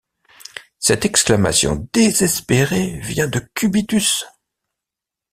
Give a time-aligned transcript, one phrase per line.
[0.79, 4.25] Cette exclamation désespérée vient de Cubitus.